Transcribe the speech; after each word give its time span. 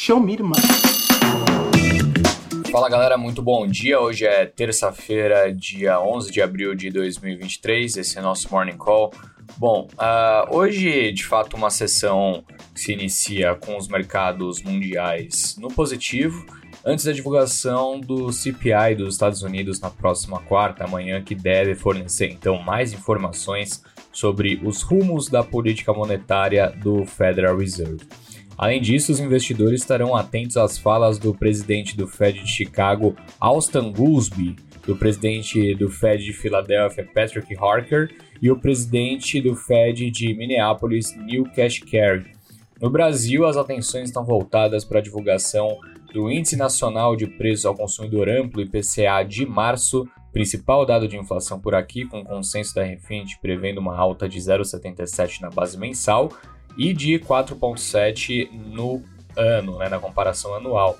Show 0.00 0.20
me, 0.20 0.38
mano. 0.38 0.54
Fala 2.70 2.88
galera, 2.88 3.18
muito 3.18 3.42
bom 3.42 3.66
dia. 3.66 3.98
Hoje 3.98 4.24
é 4.24 4.46
terça-feira, 4.46 5.52
dia 5.52 6.00
11 6.00 6.30
de 6.30 6.40
abril 6.40 6.72
de 6.72 6.88
2023. 6.88 7.96
Esse 7.96 8.16
é 8.16 8.22
nosso 8.22 8.48
Morning 8.48 8.76
Call. 8.76 9.12
Bom, 9.56 9.88
uh, 9.94 10.56
hoje 10.56 11.10
de 11.10 11.24
fato 11.26 11.56
uma 11.56 11.68
sessão 11.68 12.44
que 12.72 12.80
se 12.80 12.92
inicia 12.92 13.56
com 13.56 13.76
os 13.76 13.88
mercados 13.88 14.62
mundiais 14.62 15.56
no 15.58 15.66
positivo, 15.66 16.46
antes 16.86 17.04
da 17.04 17.10
divulgação 17.10 17.98
do 17.98 18.32
CPI 18.32 18.94
dos 18.96 19.14
Estados 19.14 19.42
Unidos 19.42 19.80
na 19.80 19.90
próxima 19.90 20.38
quarta, 20.38 20.84
amanhã, 20.84 21.20
que 21.20 21.34
deve 21.34 21.74
fornecer 21.74 22.30
então 22.30 22.62
mais 22.62 22.92
informações 22.92 23.82
sobre 24.12 24.60
os 24.62 24.80
rumos 24.80 25.28
da 25.28 25.42
política 25.42 25.92
monetária 25.92 26.70
do 26.70 27.04
Federal 27.04 27.56
Reserve. 27.58 28.06
Além 28.58 28.82
disso, 28.82 29.12
os 29.12 29.20
investidores 29.20 29.82
estarão 29.82 30.16
atentos 30.16 30.56
às 30.56 30.76
falas 30.76 31.16
do 31.16 31.32
presidente 31.32 31.96
do 31.96 32.08
Fed 32.08 32.42
de 32.42 32.50
Chicago, 32.50 33.14
Austin 33.38 33.92
Goolsbee, 33.92 34.56
do 34.84 34.96
presidente 34.96 35.76
do 35.76 35.88
Fed 35.88 36.24
de 36.24 36.32
Filadélfia, 36.32 37.08
Patrick 37.14 37.56
Harker, 37.56 38.10
e 38.42 38.50
o 38.50 38.58
presidente 38.58 39.40
do 39.40 39.54
Fed 39.54 40.10
de 40.10 40.34
Minneapolis, 40.34 41.16
Neil 41.16 41.44
Kashkari. 41.54 42.32
No 42.80 42.90
Brasil, 42.90 43.46
as 43.46 43.56
atenções 43.56 44.08
estão 44.08 44.24
voltadas 44.24 44.84
para 44.84 44.98
a 44.98 45.02
divulgação 45.02 45.78
do 46.12 46.28
Índice 46.28 46.56
Nacional 46.56 47.14
de 47.14 47.26
Preços 47.28 47.64
ao 47.64 47.76
Consumidor 47.76 48.28
Amplo, 48.28 48.62
IPCA, 48.62 49.22
de 49.22 49.46
março, 49.46 50.08
principal 50.32 50.84
dado 50.84 51.06
de 51.06 51.16
inflação 51.16 51.60
por 51.60 51.74
aqui, 51.76 52.04
com 52.04 52.24
consenso 52.24 52.74
da 52.74 52.82
Refint 52.82 53.36
prevendo 53.40 53.78
uma 53.78 53.96
alta 53.96 54.28
de 54.28 54.38
0,77 54.38 55.40
na 55.40 55.50
base 55.50 55.78
mensal, 55.78 56.30
e 56.78 56.94
de 56.94 57.18
4,7 57.18 58.48
no 58.52 59.02
ano, 59.36 59.78
né, 59.78 59.88
na 59.88 59.98
comparação 59.98 60.54
anual. 60.54 60.98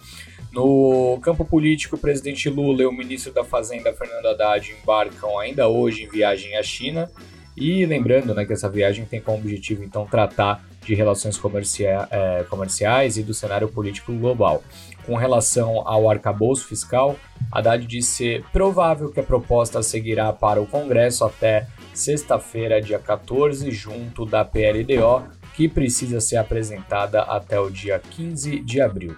No 0.52 1.18
campo 1.22 1.44
político, 1.44 1.96
o 1.96 1.98
presidente 1.98 2.48
Lula 2.48 2.82
e 2.82 2.86
o 2.86 2.92
ministro 2.92 3.32
da 3.32 3.44
Fazenda, 3.44 3.92
Fernando 3.92 4.26
Haddad, 4.26 4.74
embarcam 4.82 5.38
ainda 5.38 5.68
hoje 5.68 6.04
em 6.04 6.08
viagem 6.08 6.56
à 6.56 6.62
China. 6.62 7.10
E 7.56 7.84
lembrando 7.84 8.34
né, 8.34 8.44
que 8.44 8.52
essa 8.52 8.68
viagem 8.68 9.04
tem 9.04 9.20
como 9.20 9.38
objetivo, 9.38 9.82
então, 9.82 10.06
tratar 10.06 10.64
de 10.84 10.94
relações 10.94 11.36
comercia 11.36 12.08
é, 12.10 12.44
comerciais 12.48 13.18
e 13.18 13.22
do 13.22 13.34
cenário 13.34 13.68
político 13.68 14.12
global. 14.12 14.62
Com 15.04 15.16
relação 15.16 15.86
ao 15.86 16.08
arcabouço 16.08 16.66
fiscal, 16.66 17.16
Haddad 17.52 17.84
disse 17.86 18.44
provável 18.52 19.10
que 19.10 19.20
a 19.20 19.22
proposta 19.22 19.82
seguirá 19.82 20.32
para 20.32 20.60
o 20.60 20.66
Congresso 20.66 21.24
até 21.24 21.66
sexta-feira, 21.92 22.80
dia 22.80 22.98
14, 22.98 23.70
junto 23.70 24.24
da 24.24 24.44
PLDO, 24.44 25.24
que 25.58 25.68
precisa 25.68 26.20
ser 26.20 26.36
apresentada 26.36 27.20
até 27.22 27.58
o 27.58 27.68
dia 27.68 27.98
15 27.98 28.60
de 28.60 28.80
abril. 28.80 29.16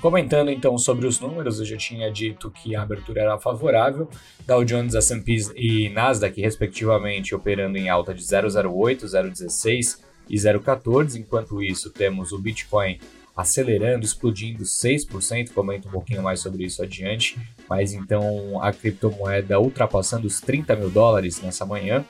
Comentando 0.00 0.50
então 0.50 0.78
sobre 0.78 1.06
os 1.06 1.20
números, 1.20 1.60
eu 1.60 1.66
já 1.66 1.76
tinha 1.76 2.10
dito 2.10 2.50
que 2.50 2.74
a 2.74 2.80
abertura 2.80 3.20
era 3.20 3.38
favorável, 3.38 4.08
Dow 4.46 4.64
Jones, 4.64 4.94
S&P 4.94 5.52
e 5.54 5.90
Nasdaq 5.90 6.40
respectivamente 6.40 7.34
operando 7.34 7.76
em 7.76 7.90
alta 7.90 8.14
de 8.14 8.22
0,08, 8.22 9.04
0,16 9.04 9.98
e 10.30 10.36
0,14, 10.36 11.16
enquanto 11.20 11.62
isso 11.62 11.90
temos 11.90 12.32
o 12.32 12.38
Bitcoin 12.38 12.98
acelerando, 13.36 14.02
explodindo 14.02 14.64
6%, 14.64 15.52
comento 15.52 15.88
um 15.88 15.90
pouquinho 15.90 16.22
mais 16.22 16.40
sobre 16.40 16.64
isso 16.64 16.82
adiante, 16.82 17.38
mas 17.68 17.92
então 17.92 18.62
a 18.62 18.72
criptomoeda 18.72 19.60
ultrapassando 19.60 20.26
os 20.26 20.40
30 20.40 20.74
mil 20.74 20.88
dólares 20.88 21.42
nessa 21.42 21.66
manhã, 21.66 22.02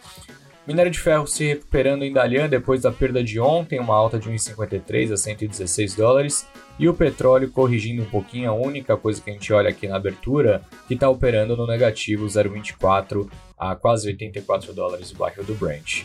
Minério 0.67 0.93
de 0.93 1.01
ferro 1.01 1.27
se 1.27 1.45
recuperando 1.45 2.05
em 2.05 2.13
Dalian 2.13 2.49
depois 2.49 2.83
da 2.83 2.93
perda 2.93 3.23
de 3.23 3.41
ontem, 3.41 3.81
uma 3.81 3.97
alta 3.97 4.17
de 4.17 4.31
1,53 4.31 5.13
a 5.13 5.17
116 5.17 5.97
dólares. 5.97 6.47
E 6.79 6.89
o 6.89 6.95
petróleo 6.95 7.51
corrigindo 7.51 8.03
um 8.03 8.09
pouquinho, 8.09 8.49
a 8.49 8.55
única 8.55 8.97
coisa 8.97 9.21
que 9.21 9.29
a 9.29 9.33
gente 9.33 9.53
olha 9.53 9.71
aqui 9.71 9.89
na 9.89 9.97
abertura, 9.97 10.63
que 10.87 10.95
está 10.95 11.09
operando 11.09 11.57
no 11.57 11.67
negativo 11.67 12.27
0,24 12.27 13.29
a 13.59 13.75
quase 13.75 14.09
84 14.09 14.73
dólares 14.73 15.11
o 15.11 15.17
barril 15.17 15.43
do 15.43 15.55
Brent. 15.55 16.05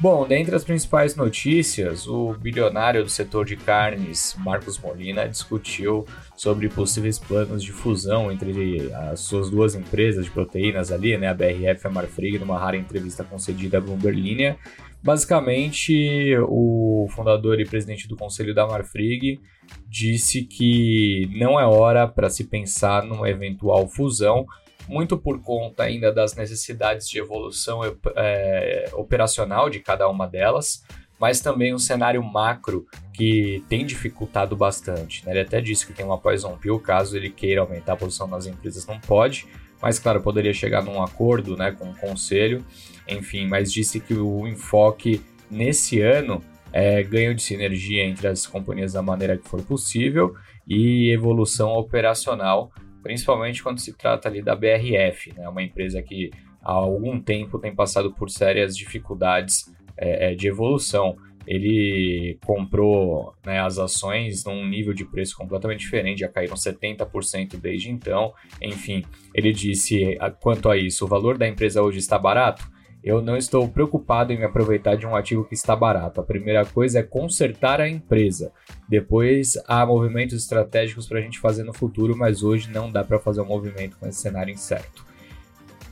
Bom, 0.00 0.28
dentre 0.28 0.54
as 0.54 0.62
principais 0.62 1.16
notícias, 1.16 2.06
o 2.06 2.32
bilionário 2.34 3.02
do 3.02 3.10
setor 3.10 3.44
de 3.44 3.56
carnes, 3.56 4.36
Marcos 4.38 4.78
Molina, 4.78 5.28
discutiu 5.28 6.06
sobre 6.36 6.68
possíveis 6.68 7.18
planos 7.18 7.64
de 7.64 7.72
fusão 7.72 8.30
entre 8.30 8.92
as 9.10 9.18
suas 9.18 9.50
duas 9.50 9.74
empresas 9.74 10.24
de 10.24 10.30
proteínas 10.30 10.92
ali, 10.92 11.18
né, 11.18 11.26
a 11.26 11.34
BRF 11.34 11.84
e 11.84 11.86
a 11.88 11.90
Marfrig, 11.90 12.38
numa 12.38 12.56
rara 12.56 12.76
entrevista 12.76 13.24
concedida 13.24 13.78
à 13.78 13.80
Bloomberg. 13.80 14.56
Basicamente, 15.02 16.32
o 16.48 17.08
fundador 17.10 17.58
e 17.58 17.64
presidente 17.64 18.06
do 18.06 18.16
conselho 18.16 18.54
da 18.54 18.68
Marfrig 18.68 19.40
disse 19.88 20.44
que 20.44 21.28
não 21.34 21.58
é 21.58 21.66
hora 21.66 22.06
para 22.06 22.30
se 22.30 22.44
pensar 22.44 23.02
numa 23.02 23.28
eventual 23.28 23.88
fusão, 23.88 24.46
muito 24.88 25.18
por 25.18 25.40
conta 25.42 25.84
ainda 25.84 26.12
das 26.12 26.34
necessidades 26.34 27.08
de 27.08 27.18
evolução 27.18 27.80
é, 28.16 28.90
operacional 28.94 29.68
de 29.68 29.80
cada 29.80 30.08
uma 30.08 30.26
delas, 30.26 30.82
mas 31.20 31.40
também 31.40 31.74
um 31.74 31.78
cenário 31.78 32.22
macro 32.22 32.86
que 33.12 33.62
tem 33.68 33.84
dificultado 33.84 34.56
bastante. 34.56 35.24
Né? 35.26 35.32
Ele 35.32 35.40
até 35.40 35.60
disse 35.60 35.86
que 35.86 35.92
tem 35.92 36.06
uma 36.06 36.18
poison 36.18 36.56
pill, 36.56 36.78
caso 36.78 37.16
ele 37.16 37.28
queira 37.30 37.60
aumentar 37.60 37.94
a 37.94 37.96
posição 37.96 38.26
nas 38.26 38.46
empresas, 38.46 38.86
não 38.86 38.98
pode, 38.98 39.46
mas 39.82 39.98
claro, 39.98 40.22
poderia 40.22 40.54
chegar 40.54 40.82
num 40.82 41.02
acordo 41.02 41.56
né, 41.56 41.72
com 41.72 41.90
o 41.90 41.96
conselho, 41.96 42.64
enfim, 43.06 43.46
mas 43.46 43.72
disse 43.72 44.00
que 44.00 44.14
o 44.14 44.46
enfoque 44.46 45.20
nesse 45.50 46.00
ano 46.00 46.42
é 46.72 47.02
ganho 47.02 47.34
de 47.34 47.42
sinergia 47.42 48.04
entre 48.04 48.28
as 48.28 48.46
companhias 48.46 48.92
da 48.92 49.02
maneira 49.02 49.36
que 49.36 49.48
for 49.48 49.62
possível 49.62 50.34
e 50.66 51.10
evolução 51.10 51.72
operacional 51.72 52.70
principalmente 53.08 53.62
quando 53.62 53.80
se 53.80 53.94
trata 53.94 54.28
ali 54.28 54.42
da 54.42 54.54
BRF, 54.54 55.32
né, 55.32 55.48
uma 55.48 55.62
empresa 55.62 56.02
que 56.02 56.30
há 56.62 56.72
algum 56.72 57.18
tempo 57.18 57.58
tem 57.58 57.74
passado 57.74 58.12
por 58.12 58.28
sérias 58.28 58.76
dificuldades 58.76 59.74
é, 59.96 60.32
é 60.32 60.34
de 60.34 60.46
evolução. 60.46 61.16
Ele 61.46 62.38
comprou 62.44 63.32
né, 63.46 63.60
as 63.60 63.78
ações 63.78 64.44
num 64.44 64.68
nível 64.68 64.92
de 64.92 65.06
preço 65.06 65.34
completamente 65.38 65.80
diferente, 65.80 66.20
já 66.20 66.28
caíram 66.28 66.54
70% 66.54 67.56
desde 67.58 67.90
então. 67.90 68.34
Enfim, 68.60 69.02
ele 69.34 69.54
disse 69.54 70.18
quanto 70.38 70.68
a 70.68 70.76
isso: 70.76 71.06
o 71.06 71.08
valor 71.08 71.38
da 71.38 71.48
empresa 71.48 71.80
hoje 71.80 72.00
está 72.00 72.18
barato? 72.18 72.70
Eu 73.02 73.22
não 73.22 73.36
estou 73.36 73.68
preocupado 73.68 74.32
em 74.32 74.38
me 74.38 74.44
aproveitar 74.44 74.96
de 74.96 75.06
um 75.06 75.14
ativo 75.14 75.44
que 75.44 75.54
está 75.54 75.76
barato. 75.76 76.20
A 76.20 76.24
primeira 76.24 76.64
coisa 76.64 76.98
é 76.98 77.02
consertar 77.02 77.80
a 77.80 77.88
empresa. 77.88 78.52
Depois 78.88 79.54
há 79.66 79.86
movimentos 79.86 80.36
estratégicos 80.36 81.06
para 81.06 81.18
a 81.18 81.22
gente 81.22 81.38
fazer 81.38 81.62
no 81.62 81.72
futuro, 81.72 82.16
mas 82.16 82.42
hoje 82.42 82.70
não 82.70 82.90
dá 82.90 83.04
para 83.04 83.18
fazer 83.18 83.40
um 83.40 83.46
movimento 83.46 83.96
com 83.98 84.06
esse 84.06 84.20
cenário 84.20 84.52
incerto. 84.52 85.06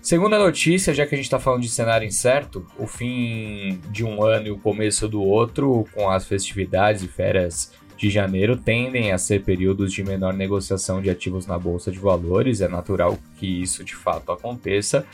Segunda 0.03 0.39
notícia, 0.39 0.95
já 0.95 1.05
que 1.05 1.15
a 1.15 1.19
gente 1.19 1.27
está 1.27 1.41
falando 1.41 1.63
de 1.63 1.69
cenário 1.69 2.07
incerto, 2.07 2.65
o 2.79 2.87
fim 2.87 3.81
de 3.91 4.05
um 4.05 4.23
ano 4.23 4.47
e 4.49 4.51
o 4.53 4.59
começo 4.59 5.09
do 5.09 5.21
outro, 5.21 5.85
com 5.93 6.09
as 6.09 6.25
festividades 6.27 7.03
e 7.03 7.09
férias 7.09 7.73
de 7.97 8.11
janeiro, 8.11 8.57
tendem 8.57 9.11
a 9.11 9.19
ser 9.19 9.43
períodos 9.43 9.93
de 9.93 10.05
menor 10.05 10.33
negociação 10.33 11.03
de 11.03 11.11
ativos 11.11 11.47
na 11.47 11.59
bolsa 11.59 11.91
de 11.91 11.99
valores. 11.99 12.61
É 12.61 12.69
natural 12.69 13.19
que 13.37 13.63
isso 13.63 13.83
de 13.83 13.97
fato 13.97 14.31
aconteça. 14.31 15.05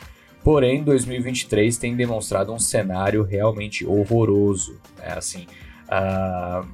Porém, 0.43 0.83
2023 0.83 1.77
tem 1.77 1.95
demonstrado 1.95 2.51
um 2.51 2.59
cenário 2.59 3.23
realmente 3.23 3.85
horroroso. 3.85 4.79
Né? 4.97 5.13
Assim, 5.15 5.47
uh, 5.87 6.67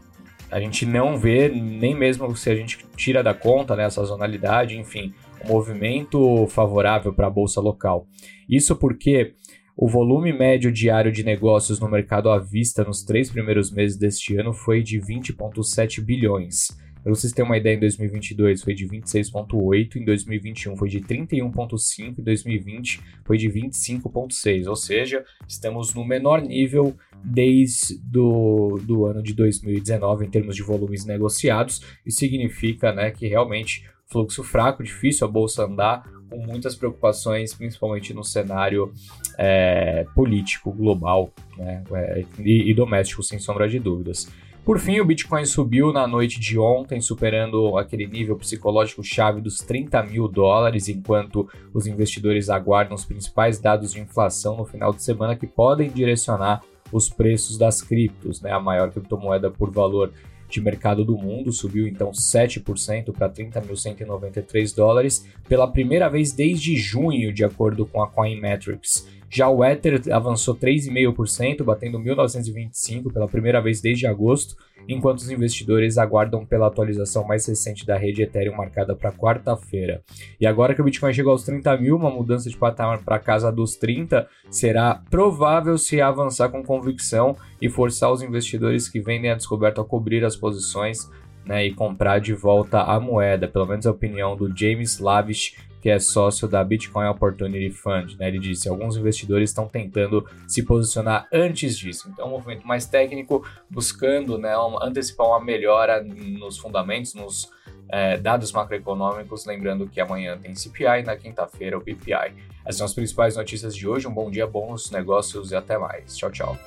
a 0.51 0.59
gente 0.59 0.85
não 0.85 1.17
vê, 1.17 1.49
nem 1.49 1.95
mesmo 1.95 2.35
se 2.35 2.49
a 2.49 2.55
gente 2.55 2.79
tira 2.95 3.21
da 3.21 3.33
conta 3.33 3.75
né, 3.75 3.85
a 3.85 3.89
sazonalidade, 3.89 4.77
enfim, 4.77 5.13
um 5.45 5.49
movimento 5.49 6.47
favorável 6.47 7.13
para 7.13 7.27
a 7.27 7.29
bolsa 7.29 7.61
local. 7.61 8.07
Isso 8.49 8.75
porque 8.75 9.35
o 9.77 9.87
volume 9.87 10.33
médio 10.33 10.71
diário 10.71 11.11
de 11.11 11.23
negócios 11.23 11.79
no 11.79 11.87
mercado 11.87 12.29
à 12.29 12.39
vista 12.39 12.83
nos 12.83 13.03
três 13.03 13.29
primeiros 13.29 13.71
meses 13.71 13.97
deste 13.97 14.35
ano 14.35 14.51
foi 14.51 14.81
de 14.81 14.99
20,7 14.99 16.01
bilhões 16.01 16.69
para 17.01 17.13
vocês 17.13 17.31
terem 17.31 17.49
uma 17.49 17.57
ideia, 17.57 17.75
em 17.75 17.79
2022 17.79 18.61
foi 18.61 18.73
de 18.73 18.85
26,8, 18.85 19.95
em 19.95 20.05
2021 20.05 20.75
foi 20.75 20.89
de 20.89 20.99
31,5, 20.99 22.19
em 22.19 22.23
2020 22.23 23.01
foi 23.23 23.37
de 23.37 23.49
25,6, 23.49 24.67
ou 24.67 24.75
seja, 24.75 25.23
estamos 25.47 25.93
no 25.93 26.03
menor 26.03 26.41
nível 26.41 26.95
desde 27.23 27.97
do, 28.03 28.79
do 28.83 29.05
ano 29.05 29.23
de 29.23 29.33
2019 29.33 30.25
em 30.25 30.29
termos 30.29 30.55
de 30.55 30.63
volumes 30.63 31.05
negociados. 31.05 31.81
Isso 32.05 32.19
significa 32.19 32.91
né, 32.91 33.11
que 33.11 33.27
realmente 33.27 33.89
fluxo 34.07 34.43
fraco, 34.43 34.83
difícil 34.83 35.27
a 35.27 35.29
bolsa 35.29 35.65
andar, 35.65 36.03
com 36.29 36.37
muitas 36.37 36.75
preocupações, 36.75 37.53
principalmente 37.53 38.13
no 38.13 38.23
cenário 38.23 38.91
é, 39.37 40.05
político 40.13 40.71
global 40.71 41.31
né, 41.57 41.83
é, 41.91 42.25
e, 42.39 42.69
e 42.69 42.73
doméstico, 42.73 43.23
sem 43.23 43.39
sombra 43.39 43.67
de 43.67 43.79
dúvidas. 43.79 44.27
Por 44.69 44.77
fim, 44.77 44.99
o 44.99 45.03
Bitcoin 45.05 45.45
subiu 45.45 45.91
na 45.91 46.05
noite 46.05 46.39
de 46.39 46.59
ontem, 46.59 47.01
superando 47.01 47.75
aquele 47.75 48.05
nível 48.05 48.35
psicológico 48.35 49.03
chave 49.03 49.41
dos 49.41 49.57
30 49.57 50.03
mil 50.03 50.27
dólares, 50.27 50.87
enquanto 50.87 51.49
os 51.73 51.87
investidores 51.87 52.51
aguardam 52.51 52.93
os 52.93 53.03
principais 53.03 53.57
dados 53.57 53.93
de 53.93 53.99
inflação 53.99 54.55
no 54.55 54.65
final 54.65 54.93
de 54.93 55.01
semana 55.01 55.35
que 55.35 55.47
podem 55.47 55.89
direcionar 55.89 56.61
os 56.91 57.09
preços 57.09 57.57
das 57.57 57.81
criptos, 57.81 58.43
né? 58.43 58.51
A 58.51 58.59
maior 58.59 58.91
criptomoeda 58.91 59.49
por 59.49 59.71
valor 59.71 60.13
de 60.47 60.61
mercado 60.61 61.03
do 61.03 61.17
mundo, 61.17 61.51
subiu 61.51 61.87
então 61.87 62.11
7% 62.11 63.11
para 63.11 63.27
30.193 63.27 64.75
dólares 64.75 65.25
pela 65.47 65.67
primeira 65.67 66.07
vez 66.09 66.31
desde 66.31 66.77
junho, 66.77 67.33
de 67.33 67.43
acordo 67.43 67.87
com 67.87 68.03
a 68.03 68.07
Coinmetrics. 68.07 69.07
Já 69.29 69.47
o 69.47 69.63
Ether 69.63 70.01
avançou 70.11 70.55
3,5%, 70.55 71.63
batendo 71.63 71.99
1.925 71.99 73.13
pela 73.13 73.27
primeira 73.27 73.61
vez 73.61 73.79
desde 73.79 74.07
agosto, 74.07 74.55
enquanto 74.87 75.19
os 75.19 75.29
investidores 75.29 75.97
aguardam 75.97 76.45
pela 76.45 76.67
atualização 76.67 77.23
mais 77.23 77.45
recente 77.45 77.85
da 77.85 77.95
rede 77.95 78.23
Ethereum 78.23 78.55
marcada 78.55 78.95
para 78.95 79.11
quarta-feira. 79.11 80.01
E 80.41 80.47
agora 80.47 80.73
que 80.73 80.81
o 80.81 80.83
Bitcoin 80.83 81.13
chegou 81.13 81.31
aos 81.31 81.43
30 81.43 81.77
mil, 81.77 81.95
uma 81.95 82.09
mudança 82.09 82.49
de 82.49 82.57
patamar 82.57 83.03
para 83.03 83.19
casa 83.19 83.51
dos 83.51 83.75
30 83.75 84.27
será 84.49 85.03
provável 85.09 85.77
se 85.77 86.01
avançar 86.01 86.49
com 86.49 86.63
convicção 86.63 87.35
e 87.61 87.69
forçar 87.69 88.11
os 88.11 88.23
investidores 88.23 88.89
que 88.89 88.99
vendem 88.99 89.29
a 89.29 89.35
descoberta 89.35 89.81
a 89.81 89.85
cobrir 89.85 90.25
as 90.25 90.35
posições 90.35 91.07
né, 91.45 91.65
e 91.65 91.73
comprar 91.73 92.19
de 92.19 92.33
volta 92.33 92.81
a 92.81 92.99
moeda, 92.99 93.47
pelo 93.47 93.65
menos 93.65 93.85
a 93.85 93.91
opinião 93.91 94.35
do 94.35 94.55
James 94.55 94.99
Lavish, 94.99 95.55
que 95.81 95.89
é 95.89 95.99
sócio 95.99 96.47
da 96.47 96.63
Bitcoin 96.63 97.07
Opportunity 97.07 97.71
Fund. 97.71 98.17
Né? 98.17 98.27
Ele 98.27 98.39
disse: 98.39 98.67
alguns 98.69 98.97
investidores 98.97 99.49
estão 99.49 99.67
tentando 99.67 100.25
se 100.47 100.63
posicionar 100.63 101.27
antes 101.31 101.77
disso. 101.77 102.09
Então, 102.11 102.25
é 102.25 102.27
um 102.27 102.31
movimento 102.31 102.67
mais 102.67 102.85
técnico, 102.85 103.45
buscando 103.69 104.37
né, 104.37 104.53
antecipar 104.81 105.27
uma 105.27 105.39
melhora 105.43 106.03
nos 106.03 106.57
fundamentos, 106.57 107.13
nos 107.13 107.51
é, 107.87 108.17
dados 108.17 108.51
macroeconômicos. 108.51 109.45
Lembrando 109.45 109.87
que 109.87 109.99
amanhã 109.99 110.37
tem 110.37 110.53
CPI, 110.53 111.03
na 111.05 111.15
quinta-feira 111.15 111.77
o 111.77 111.81
PPI. 111.81 112.33
Essas 112.63 112.77
são 112.77 112.85
as 112.85 112.93
principais 112.93 113.35
notícias 113.35 113.75
de 113.75 113.87
hoje. 113.87 114.07
Um 114.07 114.13
bom 114.13 114.29
dia, 114.29 114.45
bons 114.45 114.91
negócios 114.91 115.51
e 115.51 115.55
até 115.55 115.77
mais. 115.77 116.15
Tchau, 116.15 116.31
tchau. 116.31 116.57